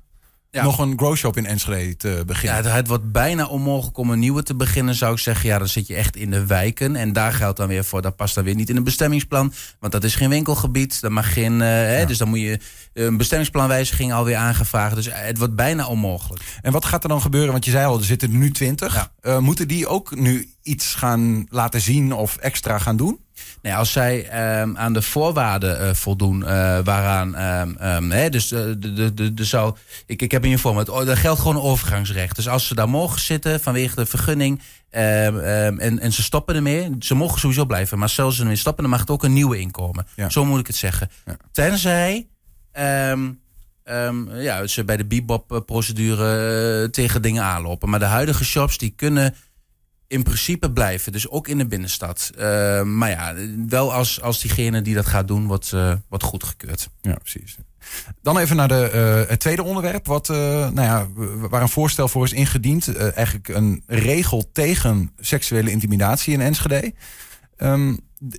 Ja. 0.51 0.63
nog 0.63 0.79
een 0.79 0.93
growshop 0.97 1.37
in 1.37 1.45
Enschede 1.45 1.95
te 1.97 2.09
Ja, 2.09 2.25
beginnen. 2.25 2.55
het, 2.63 2.71
het 2.73 2.87
wordt 2.87 3.11
bijna 3.11 3.45
onmogelijk 3.45 3.97
om 3.97 4.09
een 4.09 4.19
nieuwe 4.19 4.43
te 4.43 4.55
beginnen, 4.55 4.95
zou 4.95 5.13
ik 5.13 5.19
zeggen. 5.19 5.49
Ja, 5.49 5.57
dan 5.57 5.67
zit 5.67 5.87
je 5.87 5.95
echt 5.95 6.15
in 6.15 6.31
de 6.31 6.45
wijken. 6.45 6.95
En 6.95 7.13
daar 7.13 7.33
geldt 7.33 7.57
dan 7.57 7.67
weer 7.67 7.83
voor, 7.85 8.01
dat 8.01 8.15
past 8.15 8.35
dan 8.35 8.43
weer 8.43 8.55
niet 8.55 8.69
in 8.69 8.75
een 8.75 8.83
bestemmingsplan. 8.83 9.53
Want 9.79 9.93
dat 9.93 10.03
is 10.03 10.15
geen 10.15 10.29
winkelgebied. 10.29 11.01
Dat 11.01 11.11
mag 11.11 11.33
geen. 11.33 11.61
eh, 11.61 11.67
hè, 11.67 12.05
dus 12.05 12.17
dan 12.17 12.27
moet 12.29 12.39
je 12.39 12.59
een 12.93 13.17
bestemmingsplanwijziging 13.17 14.13
alweer 14.13 14.35
aangevraagd. 14.35 14.95
Dus 14.95 15.07
eh, 15.07 15.21
het 15.25 15.37
wordt 15.37 15.55
bijna 15.55 15.87
onmogelijk. 15.87 16.43
En 16.61 16.71
wat 16.71 16.85
gaat 16.85 17.03
er 17.03 17.09
dan 17.09 17.21
gebeuren? 17.21 17.51
Want 17.51 17.65
je 17.65 17.71
zei 17.71 17.85
al, 17.85 17.97
er 17.97 18.03
zitten 18.05 18.31
er 18.31 18.37
nu 18.37 18.51
twintig. 18.51 18.93
Ja. 18.93 19.11
Eh, 19.21 19.37
moeten 19.37 19.67
die 19.67 19.87
ook 19.87 20.15
nu 20.15 20.49
iets 20.61 20.93
gaan 20.95 21.45
laten 21.49 21.81
zien 21.81 22.13
of 22.13 22.35
extra 22.37 22.77
gaan 22.77 22.97
doen? 22.97 23.19
Ja, 23.61 23.77
als 23.77 23.91
zij 23.91 24.27
ehm, 24.27 24.77
aan 24.77 24.93
de 24.93 25.01
voorwaarden 25.01 25.79
eh, 25.79 25.93
voldoen, 25.93 26.45
eh, 26.45 26.79
waaraan. 26.83 27.35
ehm, 27.35 28.09
hè, 28.09 28.29
dus 28.29 28.51
eh, 28.51 28.59
de, 28.77 28.93
de, 28.93 29.13
de, 29.13 29.33
de 29.33 29.45
zou, 29.45 29.75
ik, 30.05 30.21
ik 30.21 30.31
heb 30.31 30.43
in 30.43 30.49
je 30.49 30.57
vorm, 30.57 30.77
het, 30.77 30.87
er 30.87 31.17
geldt 31.17 31.39
gewoon 31.39 31.55
een 31.55 31.61
overgangsrecht. 31.61 32.35
Dus 32.35 32.47
als 32.47 32.67
ze 32.67 32.75
daar 32.75 32.89
mogen 32.89 33.21
zitten 33.21 33.59
vanwege 33.61 33.95
de 33.95 34.05
vergunning. 34.05 34.61
en, 34.89 35.99
en 35.99 36.13
ze 36.13 36.23
stoppen 36.23 36.55
ermee, 36.55 36.95
ze 36.99 37.15
mogen 37.15 37.39
sowieso 37.39 37.65
blijven. 37.65 37.99
Maar 37.99 38.09
zelfs 38.09 38.35
ze 38.35 38.41
ermee 38.41 38.55
stoppen, 38.55 38.83
dan 38.83 38.91
mag 38.91 39.01
het 39.01 39.09
ook 39.09 39.23
een 39.23 39.33
nieuwe 39.33 39.59
inkomen. 39.59 40.07
Ja. 40.15 40.29
Zo 40.29 40.45
moet 40.45 40.59
ik 40.59 40.67
het 40.67 40.75
zeggen. 40.75 41.09
Ja. 41.25 41.35
Tenzij. 41.51 42.27
ja, 44.33 44.67
ze 44.67 44.83
bij 44.85 44.97
de 44.97 45.05
bebop-procedure 45.05 46.89
tegen 46.89 47.21
dingen 47.21 47.43
aanlopen. 47.43 47.89
Maar 47.89 47.99
de 47.99 48.05
huidige 48.05 48.43
shops 48.43 48.77
die 48.77 48.93
kunnen 48.95 49.35
in 50.11 50.23
principe 50.23 50.71
blijven. 50.71 51.11
Dus 51.11 51.29
ook 51.29 51.47
in 51.47 51.57
de 51.57 51.67
binnenstad. 51.67 52.31
Eh, 52.37 52.81
maar 52.83 53.09
ja, 53.09 53.35
wel 53.67 53.93
als, 53.93 54.21
als 54.21 54.41
diegene 54.41 54.81
die 54.81 54.95
dat 54.95 55.05
gaat 55.05 55.27
doen, 55.27 55.47
wordt, 55.47 55.73
eh, 55.73 55.93
wordt 56.09 56.23
goedgekeurd. 56.23 56.89
Ja, 57.01 57.13
precies. 57.13 57.57
Dan 58.21 58.37
even 58.37 58.55
naar 58.55 58.67
de, 58.67 58.89
eh, 58.89 59.29
het 59.29 59.39
tweede 59.39 59.63
onderwerp, 59.63 60.05
wat, 60.05 60.27
nou 60.27 60.81
ja, 60.81 61.07
waar 61.49 61.61
een 61.61 61.69
voorstel 61.69 62.07
voor 62.07 62.25
is 62.25 62.33
ingediend. 62.33 62.95
Eigenlijk 62.95 63.47
een 63.47 63.83
regel 63.87 64.49
tegen 64.51 65.11
seksuele 65.19 65.71
intimidatie 65.71 66.33
in 66.33 66.41
Enschede. 66.41 66.93
D- 67.57 67.63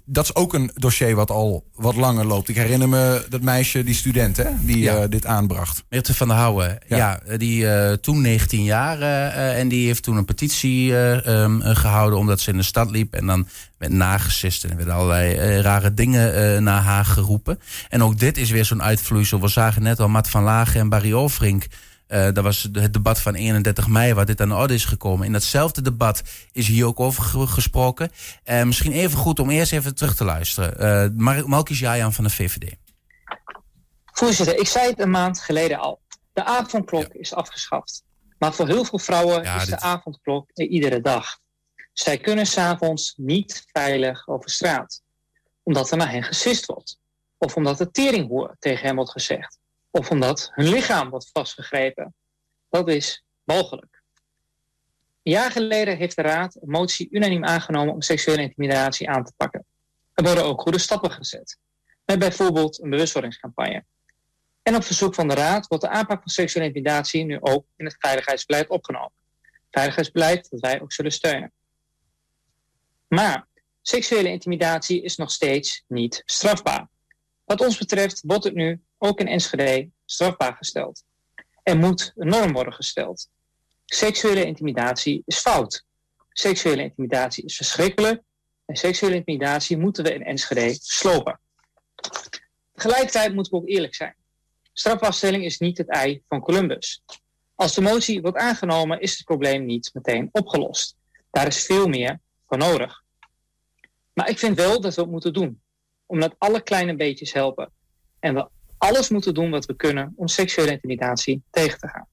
dat 0.05 0.25
is 0.25 0.35
ook 0.35 0.55
een 0.55 0.71
dossier 0.75 1.15
wat 1.15 1.31
al 1.31 1.65
wat 1.75 1.95
langer 1.97 2.25
loopt. 2.27 2.49
Ik 2.49 2.57
herinner 2.57 2.89
me 2.89 3.27
dat 3.29 3.41
meisje, 3.43 3.85
die 3.85 3.95
student, 3.95 4.37
hè, 4.37 4.45
die 4.61 4.79
Ja. 4.79 4.97
eh, 4.97 5.09
dit 5.09 5.27
aanbracht. 5.27 5.85
Meerte 5.89 6.15
van 6.15 6.29
der 6.29 6.37
Houwen, 6.37 6.79
Ja. 6.87 6.97
ja. 6.97 7.37
die 7.37 7.69
eh, 7.69 7.93
toen 7.93 8.21
19 8.21 8.65
jaar 8.65 9.01
eh, 9.01 9.59
en 9.59 9.69
die 9.69 9.87
heeft 9.87 10.03
toen 10.03 10.17
een 10.17 10.25
petitie 10.25 10.93
eh, 10.93 11.27
ehm, 11.43 11.61
eh, 11.61 11.77
gehouden 11.77 12.19
omdat 12.19 12.41
ze 12.41 12.51
in 12.51 12.57
de 12.57 12.63
stad 12.63 12.91
liep 12.91 13.15
en 13.15 13.27
dan 13.27 13.49
werd 13.79 13.93
nagesist 13.93 14.65
en 14.65 14.71
er 14.71 14.77
werden 14.77 14.95
allerlei 14.95 15.61
rare 15.61 15.95
dingen 15.95 16.63
naar 16.63 16.83
haar 16.83 17.05
geroepen. 17.05 17.59
En 17.89 18.03
ook 18.03 18.19
dit 18.19 18.37
is 18.37 18.51
weer 18.51 18.65
zo'n 18.65 18.83
uitvloeisel. 18.83 19.41
We 19.41 19.49
zagen 19.49 19.83
net 19.83 20.01
al 20.01 20.09
Matt 20.09 20.29
van 20.29 20.43
Lagen 20.43 20.81
en 20.81 20.89
Barry 20.89 21.13
Overink. 21.13 21.67
Eh 22.13 22.33
dat 22.33 22.45
was 22.45 22.69
het 22.73 22.93
debat 22.93 23.21
van 23.21 23.35
31 23.35 23.87
mei 23.89 24.15
waar 24.15 24.27
dit 24.27 24.41
aan 24.41 24.49
de 24.49 24.55
orde 24.55 24.75
is 24.75 24.85
gekomen. 24.85 25.27
In 25.27 25.33
datzelfde 25.33 25.83
debat 25.83 26.23
is 26.53 26.67
hier 26.67 26.87
ook 26.87 27.01
over 27.01 27.23
ge- 27.23 27.47
gesproken. 27.47 28.11
Eh, 28.45 28.63
misschien 28.63 28.93
even 28.93 29.19
goed 29.19 29.39
om 29.39 29.51
eerst 29.51 29.73
even 29.73 29.95
terug 29.95 30.15
te 30.15 30.25
luisteren. 30.25 30.79
Eh 30.79 31.09
Mar 31.21 31.49
Malkis 31.49 31.79
Jajan 31.79 32.13
van 32.13 32.25
de 32.25 32.31
VVD. 32.31 32.75
Voorzitter, 34.13 34.59
ik 34.59 34.67
zei 34.67 34.89
het 34.91 35.01
een 35.01 35.11
maand 35.11 35.41
geleden 35.41 35.79
al. 35.79 36.01
De 36.33 36.45
avondklok 36.45 37.09
is 37.15 37.35
afgeschaft. 37.35 38.03
Maar 38.39 38.53
voor 38.55 38.67
heel 38.67 38.85
veel 38.85 38.99
vrouwen 38.99 39.43
Ja, 39.43 39.57
is 39.57 39.61
dit- 39.67 39.79
de 39.79 39.81
avondklok 39.85 40.51
er 40.55 40.67
iedere 40.67 41.01
dag. 41.01 41.39
Zij 41.93 42.19
kunnen 42.19 42.47
s'avonds 42.47 43.15
niet 43.17 43.65
veilig 43.73 44.29
over 44.29 44.51
straat. 44.51 45.03
Omdat 45.63 45.91
er 45.91 45.97
naar 45.97 46.11
hen 46.11 46.23
gesist 46.23 46.67
wordt. 46.67 46.99
Of 47.39 47.57
omdat 47.57 47.79
de 47.79 47.91
teringhoer 47.91 48.57
tegen 48.59 48.87
hen 48.87 48.95
wordt 48.97 49.11
gezegd. 49.11 49.59
Of 49.95 50.11
omdat 50.11 50.51
hun 50.55 50.69
lichaam 50.69 51.11
wordt 51.11 51.31
vastgegrepen. 51.33 52.15
Dat 52.71 52.89
is 52.89 53.25
walgelijk. 53.45 54.03
Een 55.23 55.33
jaar 55.33 55.51
geleden 55.51 55.97
heeft 55.97 56.17
de 56.17 56.23
Raad 56.23 56.55
een 56.55 56.71
motie 56.71 57.09
unaniem 57.11 57.45
aangenomen 57.45 57.95
om 57.95 58.03
seksuele 58.03 58.43
intimidatie 58.43 59.11
aan 59.11 59.25
te 59.25 59.33
pakken. 59.37 59.65
Er 60.15 60.25
worden 60.25 60.45
ook 60.45 60.61
goede 60.61 60.79
stappen 60.79 61.11
gezet. 61.11 61.59
Met 62.05 62.19
bijvoorbeeld 62.19 62.83
een 62.83 62.91
bewustwordingscampagne. 62.91 63.85
En 64.63 64.77
op 64.77 64.85
verzoek 64.85 65.15
van 65.15 65.29
de 65.29 65.35
Raad 65.35 65.67
wordt 65.67 65.85
de 65.85 65.91
aanpak 65.91 66.19
van 66.19 66.29
seksuele 66.29 66.67
intimidatie 66.67 67.25
nu 67.25 67.39
ook 67.41 67.67
in 67.77 67.85
het 67.85 67.97
veiligheidsbeleid 67.99 68.69
opgenomen. 68.69 69.13
Veiligheidsbeleid 69.71 70.51
dat 70.51 70.61
wij 70.61 70.81
ook 70.81 70.93
zullen 70.93 71.13
steunen. 71.13 71.53
Maar 73.09 73.47
seksuele 73.83 74.29
intimidatie 74.29 75.03
is 75.03 75.17
nog 75.17 75.31
steeds 75.31 75.85
niet 75.89 76.23
strafbaar. 76.25 76.89
Wat 77.45 77.61
ons 77.61 77.79
betreft 77.79 78.23
wordt 78.27 78.45
het 78.45 78.55
nu 78.55 78.81
ook 79.03 79.21
in 79.21 79.29
Enschede 79.29 79.89
strafbaar 80.05 80.57
gesteld. 80.57 81.05
Er 81.63 81.77
moet 81.77 82.13
een 82.17 82.29
norm 82.29 82.53
worden 82.53 82.73
gesteld. 82.73 83.29
Seksuele 83.85 84.45
intimidatie 84.45 85.23
is 85.27 85.39
fout. 85.39 85.85
Seksuele 86.29 86.83
intimidatie 86.83 87.45
is 87.45 87.57
verschrikkelijk. 87.57 88.23
En 88.65 88.77
seksuele 88.77 89.15
intimidatie 89.15 89.79
moeten 89.79 90.05
we 90.05 90.15
in 90.15 90.25
Enschede 90.25 90.77
slopen. 90.81 91.41
Tegelijkertijd 92.73 93.35
moeten 93.35 93.53
we 93.53 93.59
ook 93.59 93.69
eerlijk 93.69 93.95
zijn. 93.95 94.15
Strafvaststelling 94.73 95.45
is 95.45 95.59
niet 95.59 95.79
het 95.79 95.89
ei 95.89 96.23
van 96.29 96.41
Columbus. 96.41 97.03
Als 97.55 97.75
de 97.75 97.81
motie 97.81 98.21
wordt 98.21 98.39
aangenomen, 98.39 99.01
is 99.01 99.17
het 99.17 99.25
probleem 99.25 99.65
niet 99.65 99.91
meteen 99.93 100.29
opgelost. 100.33 100.97
Daar 101.31 101.47
is 101.47 101.65
veel 101.65 101.89
meer 101.89 102.21
voor 102.47 102.59
nodig. 102.59 103.03
Maar 104.13 104.29
ik 104.29 104.39
vind 104.39 104.57
wel 104.57 104.81
dat 104.81 104.95
we 104.95 105.01
het 105.01 105.11
moeten 105.11 105.33
doen. 105.33 105.61
Omdat 106.07 106.35
alle 106.39 106.63
kleine 106.63 106.97
beetjes 106.97 107.33
helpen. 107.33 107.73
En 108.19 108.35
we 108.35 108.49
alles 108.83 109.09
moeten 109.09 109.35
doen 109.35 109.51
wat 109.51 109.67
we 109.67 109.77
kunnen 109.77 110.13
om 110.17 110.29
seksuele 110.29 110.71
intimidatie 110.71 111.43
tegen 111.51 111.79
te 111.79 111.89
gaan. 111.89 112.07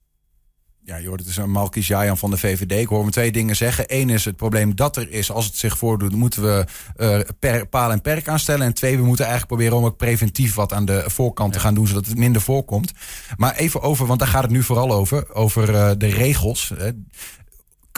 Ja, 0.83 0.99
joh, 0.99 1.17
het 1.17 1.27
is 1.27 1.38
een 1.38 1.51
Malkis 1.51 1.88
Jajan 1.88 2.17
van 2.17 2.31
de 2.31 2.38
VVD. 2.38 2.71
Ik 2.71 2.88
hoor 2.88 3.05
me 3.05 3.11
twee 3.11 3.31
dingen 3.31 3.55
zeggen. 3.55 3.85
Eén 3.88 4.09
is 4.09 4.25
het 4.25 4.35
probleem 4.35 4.75
dat 4.75 4.95
er 4.95 5.11
is. 5.11 5.31
Als 5.31 5.45
het 5.45 5.55
zich 5.55 5.77
voordoet, 5.77 6.15
moeten 6.15 6.41
we 6.41 6.65
uh, 6.97 7.19
per, 7.39 7.67
paal 7.67 7.91
en 7.91 8.01
perk 8.01 8.27
aanstellen. 8.27 8.65
En 8.65 8.73
twee, 8.73 8.97
we 8.97 9.03
moeten 9.03 9.25
eigenlijk 9.25 9.53
proberen 9.53 9.77
om 9.77 9.85
ook 9.85 9.97
preventief 9.97 10.55
wat 10.55 10.73
aan 10.73 10.85
de 10.85 11.03
voorkant 11.05 11.53
te 11.53 11.59
gaan 11.59 11.73
doen, 11.73 11.88
zodat 11.88 12.05
het 12.05 12.17
minder 12.17 12.41
voorkomt. 12.41 12.91
Maar 13.38 13.55
even 13.55 13.81
over, 13.81 14.05
want 14.05 14.19
daar 14.19 14.27
gaat 14.27 14.43
het 14.43 14.51
nu 14.51 14.63
vooral 14.63 14.91
over, 14.91 15.33
over 15.33 15.69
uh, 15.69 15.91
de 15.97 16.07
regels. 16.07 16.73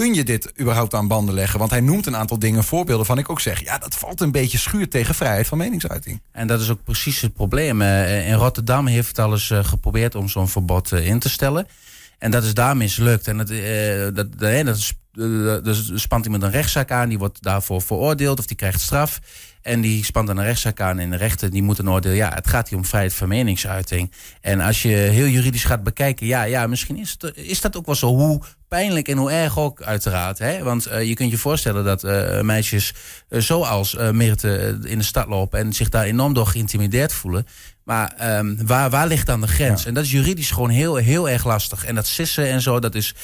Kun 0.02 0.14
je 0.14 0.24
dit 0.24 0.60
überhaupt 0.60 0.94
aan 0.94 1.08
banden 1.08 1.36
leggen? 1.36 1.60
Want 1.60 1.72
hij 1.72 1.80
noemt 1.80 2.06
een 2.06 2.16
aantal 2.16 2.40
dingen, 2.40 2.64
voorbeelden 2.64 3.06
van 3.06 3.18
ik 3.18 3.30
ook 3.30 3.40
zeg... 3.40 3.64
ja, 3.64 3.78
dat 3.78 3.96
valt 3.96 4.22
een 4.22 4.32
beetje 4.32 4.58
schuur 4.58 4.90
tegen 4.90 5.16
vrijheid 5.16 5.48
van 5.48 5.58
meningsuiting. 5.58 6.22
En 6.32 6.48
dat 6.48 6.62
is 6.62 6.70
ook 6.70 6.84
precies 6.84 7.22
het 7.22 7.34
probleem. 7.34 7.82
In 7.82 8.34
Rotterdam 8.34 8.88
heeft 8.88 9.08
het 9.08 9.20
al 9.20 9.32
eens 9.32 9.52
geprobeerd 9.54 10.16
om 10.16 10.30
zo'n 10.30 10.48
verbod 10.48 10.92
in 10.92 11.20
te 11.20 11.30
stellen. 11.30 11.68
En 12.18 12.32
dat 12.32 12.44
is 12.44 12.54
daar 12.54 12.78
mislukt. 12.78 13.28
En 13.28 13.38
dat, 13.38 13.50
uh, 13.50 14.04
dat, 14.14 14.40
dat, 14.40 14.94
dat, 15.14 15.64
dus 15.64 15.92
spant 15.96 16.26
iemand 16.26 16.44
een 16.44 16.52
rechtszaak 16.52 16.92
aan, 16.92 17.10
die 17.10 17.18
wordt 17.18 17.44
daarvoor 17.44 17.82
veroordeeld 17.82 18.40
of 18.40 18.46
die 18.46 18.58
krijgt 18.58 18.82
straf. 18.82 19.20
En 19.62 19.82
die 19.82 20.06
spant 20.06 20.28
dan 20.28 20.38
een 20.38 20.44
rechtszaak 20.44 20.82
aan 20.82 21.00
en 21.00 21.10
de 21.10 21.18
rechter 21.18 21.50
die 21.50 21.64
moet 21.64 21.78
een 21.78 21.90
oordeel. 21.90 22.14
Ja, 22.14 22.32
het 22.34 22.48
gaat 22.48 22.70
hier 22.70 22.78
om 22.78 22.86
vrijheid 22.86 23.14
van 23.14 23.28
meningsuiting. 23.28 24.12
En 24.42 24.60
als 24.60 24.82
je 24.82 24.90
heel 24.90 25.28
juridisch 25.28 25.64
gaat 25.64 25.84
bekijken, 25.84 26.28
ja, 26.28 26.44
ja 26.44 26.68
misschien 26.68 26.98
is, 26.98 27.16
het, 27.18 27.38
is 27.38 27.62
dat 27.62 27.78
ook 27.78 27.86
wel 27.86 27.96
zo. 27.96 28.08
Hoe 28.08 28.42
pijnlijk 28.68 29.08
en 29.08 29.18
hoe 29.18 29.32
erg 29.32 29.60
ook, 29.60 29.82
uiteraard. 29.82 30.40
Hè? 30.40 30.64
Want 30.64 30.88
uh, 30.88 31.04
je 31.04 31.14
kunt 31.14 31.32
je 31.32 31.38
voorstellen 31.38 31.84
dat 31.84 32.04
uh, 32.04 32.42
meisjes 32.42 32.94
uh, 33.30 33.42
zoals 33.42 33.98
Mirte 34.12 34.80
in 34.84 34.98
de 34.98 35.04
stad 35.04 35.28
lopen 35.28 35.60
en 35.60 35.74
zich 35.74 35.90
daar 35.90 36.04
enorm 36.04 36.34
door 36.34 36.48
geïntimideerd 36.48 37.14
voelen. 37.14 37.48
Maar 37.84 38.38
um, 38.38 38.58
waar, 38.66 38.90
waar 38.90 39.08
ligt 39.08 39.26
dan 39.26 39.42
de 39.42 39.48
grens? 39.48 39.82
Ja. 39.82 39.88
En 39.88 39.94
dat 39.94 40.04
is 40.04 40.12
juridisch 40.12 40.52
gewoon 40.52 40.70
heel, 40.70 40.96
heel 40.96 41.30
erg 41.30 41.46
lastig. 41.46 41.86
En 41.86 41.96
dat 41.96 42.08
sissen 42.08 42.50
en 42.50 42.62
zo, 42.62 42.80
dat 42.80 42.96
is 42.96 43.16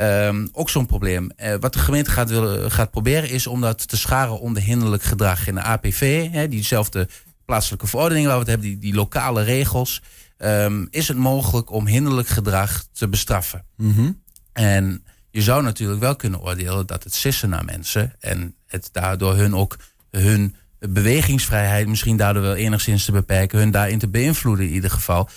um, 0.00 0.48
ook 0.52 0.70
zo'n 0.70 0.86
probleem. 0.86 1.30
Uh, 1.36 1.54
wat 1.60 1.72
de 1.72 1.78
gemeente 1.78 2.10
gaat, 2.10 2.30
willen, 2.30 2.70
gaat 2.70 2.90
proberen 2.90 3.28
is 3.28 3.46
om 3.46 3.60
dat 3.60 3.88
te 3.88 3.96
scharen 3.96 4.40
onder 4.40 4.62
hinderlijk 4.62 5.02
gedrag. 5.02 5.46
In 5.46 5.54
de 5.54 5.62
APV, 5.62 6.30
hè, 6.30 6.48
diezelfde 6.48 7.08
plaatselijke 7.44 7.86
verordening 7.86 8.26
waar 8.26 8.34
we 8.34 8.40
het 8.40 8.50
hebben, 8.50 8.68
die, 8.68 8.78
die 8.78 8.94
lokale 8.94 9.42
regels. 9.42 10.02
Um, 10.38 10.86
is 10.90 11.08
het 11.08 11.16
mogelijk 11.16 11.70
om 11.70 11.86
hinderlijk 11.86 12.28
gedrag 12.28 12.84
te 12.92 13.08
bestraffen? 13.08 13.64
Mm 13.76 13.94
-hmm. 13.94 14.22
En 14.52 15.04
je 15.30 15.42
zou 15.42 15.62
natuurlijk 15.62 16.00
wel 16.00 16.16
kunnen 16.16 16.40
oordelen 16.40 16.86
dat 16.86 17.04
het 17.04 17.14
sissen 17.14 17.48
naar 17.48 17.64
mensen 17.64 18.14
en 18.20 18.54
het 18.66 18.88
daardoor 18.92 19.36
hun 19.36 19.54
ook 19.54 19.76
hun 20.10 20.56
bewegingsvrijheid 20.78 21.88
misschien 21.88 22.16
daardoor 22.16 22.42
wel 22.42 22.54
enigszins 22.54 23.04
te 23.04 23.12
beperken, 23.12 23.58
hun 23.58 23.70
daarin 23.70 23.98
te 23.98 24.08
beïnvloeden 24.08 24.66
in 24.66 24.72
ieder 24.72 24.90
geval, 24.90 25.28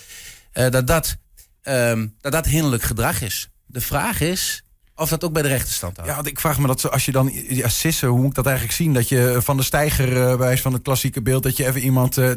uh, 0.53 0.69
dat, 0.69 0.87
dat, 0.87 1.17
um, 1.63 2.15
dat 2.21 2.31
dat 2.31 2.45
hinderlijk 2.45 2.83
gedrag 2.83 3.21
is. 3.21 3.49
De 3.77 3.83
vraag 3.83 4.21
is 4.21 4.63
of 4.99 5.09
dat 5.09 5.23
ook 5.23 5.33
bij 5.33 5.41
de 5.41 5.47
rechterstand 5.47 5.95
houdt. 5.95 6.09
Ja, 6.09 6.15
want 6.15 6.27
ik 6.27 6.39
vraag 6.39 6.59
me 6.59 6.67
dat 6.67 6.91
als 6.91 7.05
je 7.05 7.11
dan 7.11 7.31
ja, 7.47 7.67
sissen, 7.67 8.07
hoe 8.07 8.17
moet 8.17 8.29
ik 8.29 8.35
dat 8.35 8.45
eigenlijk 8.45 8.75
zien? 8.75 8.93
Dat 8.93 9.09
je 9.09 9.37
van 9.39 9.57
de 9.57 9.63
stijger 9.63 10.11
uh, 10.11 10.35
bij 10.35 10.57
van 10.57 10.73
het 10.73 10.81
klassieke 10.81 11.21
beeld, 11.21 11.43
dat 11.43 11.57
je 11.57 11.65
even 11.65 11.81
iemand, 11.81 12.17
uh, 12.17 12.31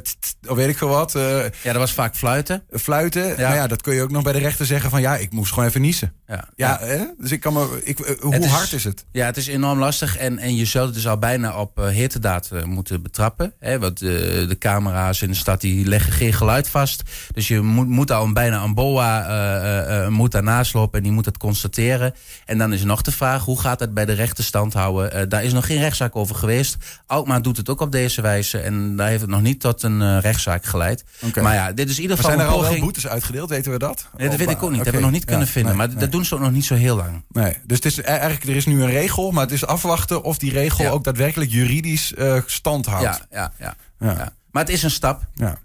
of 0.48 0.56
weet 0.56 0.68
ik 0.68 0.78
veel 0.78 0.88
wat. 0.88 1.14
Uh, 1.14 1.42
ja, 1.42 1.50
dat 1.62 1.76
was 1.76 1.92
vaak 1.92 2.16
fluiten. 2.16 2.62
Fluiten. 2.70 3.26
Ja. 3.26 3.36
Nou 3.36 3.54
ja, 3.54 3.66
dat 3.66 3.82
kun 3.82 3.94
je 3.94 4.02
ook 4.02 4.10
nog 4.10 4.22
bij 4.22 4.32
de 4.32 4.38
rechter 4.38 4.66
zeggen 4.66 4.90
van 4.90 5.00
ja, 5.00 5.16
ik 5.16 5.32
moest 5.32 5.52
gewoon 5.52 5.68
even 5.68 5.80
niezen. 5.80 6.12
Ja. 6.26 6.48
Ja, 6.56 6.78
Hè? 6.80 7.04
dus 7.18 7.30
ik 7.30 7.40
kan 7.40 7.52
me. 7.52 7.80
Ik, 7.84 8.16
hoe 8.20 8.36
is, 8.36 8.46
hard 8.46 8.72
is 8.72 8.84
het? 8.84 9.04
Ja, 9.12 9.26
het 9.26 9.36
is 9.36 9.46
enorm 9.46 9.78
lastig 9.78 10.16
en, 10.16 10.38
en 10.38 10.56
je 10.56 10.64
zou 10.64 10.84
het 10.86 10.94
dus 10.94 11.06
al 11.06 11.18
bijna 11.18 11.60
op 11.60 11.78
uh, 11.78 11.88
heterdaad 11.88 12.50
moeten 12.64 13.02
betrappen. 13.02 13.52
Hè? 13.58 13.78
Want 13.78 13.98
de 13.98 14.56
camera's 14.58 15.22
in 15.22 15.28
de 15.28 15.34
stad 15.34 15.60
die 15.60 15.86
leggen 15.86 16.12
geen 16.12 16.32
geluid 16.32 16.68
vast. 16.68 17.02
Dus 17.32 17.48
je 17.48 17.60
moet, 17.60 17.88
moet 17.88 18.10
al 18.10 18.32
bijna 18.32 18.62
een 18.62 18.74
boa 18.74 20.08
moet 20.08 20.32
daarnaast 20.32 20.74
lopen 20.74 20.98
en 20.98 21.04
die 21.04 21.12
moet 21.12 21.24
het 21.24 21.36
constateren. 21.36 22.14
En 22.50 22.58
dan 22.58 22.72
is 22.72 22.84
nog 22.84 23.02
de 23.02 23.12
vraag, 23.12 23.44
hoe 23.44 23.60
gaat 23.60 23.80
het 23.80 23.94
bij 23.94 24.04
de 24.04 24.12
rechterstand 24.12 24.72
houden? 24.72 25.16
Uh, 25.16 25.22
daar 25.28 25.44
is 25.44 25.52
nog 25.52 25.66
geen 25.66 25.78
rechtszaak 25.78 26.16
over 26.16 26.34
geweest. 26.34 26.76
Alkmaar 27.06 27.42
doet 27.42 27.56
het 27.56 27.68
ook 27.68 27.80
op 27.80 27.92
deze 27.92 28.22
wijze. 28.22 28.58
En 28.58 28.96
daar 28.96 29.08
heeft 29.08 29.20
het 29.20 29.30
nog 29.30 29.40
niet 29.40 29.60
tot 29.60 29.82
een 29.82 30.00
uh, 30.00 30.18
rechtszaak 30.20 30.64
geleid. 30.64 31.04
Okay. 31.20 31.42
Maar 31.42 31.54
ja, 31.54 31.72
dit 31.72 31.88
is 31.88 31.96
in 31.96 32.02
ieder 32.02 32.16
geval 32.16 32.30
maar 32.30 32.40
zijn 32.40 32.52
er 32.52 32.58
een 32.58 32.64
al 32.66 32.72
wel 32.72 32.80
boetes 32.80 33.06
uitgedeeld, 33.06 33.48
weten 33.48 33.72
we 33.72 33.78
dat? 33.78 34.08
Nee, 34.16 34.28
dat 34.28 34.38
weet 34.38 34.50
ik 34.50 34.62
ook 34.62 34.68
niet. 34.70 34.76
Dat 34.76 34.84
hebben 34.84 34.94
we 34.94 35.00
nog 35.00 35.10
niet 35.10 35.24
kunnen 35.24 35.46
ja, 35.46 35.52
vinden. 35.52 35.70
nee, 35.70 35.80
maar 35.80 35.88
nee. 35.88 36.00
dat 36.02 36.12
doen 36.12 36.24
ze 36.24 36.34
ook 36.34 36.40
nog 36.40 36.52
niet 36.52 36.64
zo 36.64 36.74
heel 36.74 36.96
lang. 36.96 37.24
Nee, 37.28 37.56
dus 37.66 37.76
het 37.76 37.86
is 37.86 38.00
eigenlijk, 38.00 38.44
er 38.44 38.56
is 38.56 38.66
nu 38.66 38.82
een 38.82 38.90
regel, 38.90 39.30
maar 39.30 39.42
het 39.42 39.52
is 39.52 39.66
afwachten 39.66 40.22
of 40.22 40.38
die 40.38 40.52
regel 40.52 40.84
Ja. 40.84 40.90
ook 40.90 41.04
daadwerkelijk 41.04 41.50
juridisch 41.50 42.12
uh, 42.18 42.40
stand 42.46 42.86
houdt. 42.86 43.04
Ja, 43.04 43.18
ja, 43.30 43.52
ja, 43.58 43.74
Ja. 43.98 44.12
ja. 44.12 44.32
Maar 44.50 44.62
het 44.64 44.72
is 44.72 44.82
een 44.82 44.90
stap. 44.90 45.26
Ja. 45.34 45.58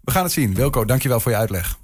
We 0.00 0.10
gaan 0.10 0.22
het 0.22 0.32
zien. 0.32 0.54
Wilco, 0.54 0.84
dankjewel 0.84 1.20
voor 1.20 1.30
je 1.32 1.38
uitleg. 1.38 1.76